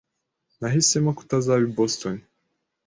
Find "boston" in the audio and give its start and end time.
1.77-2.15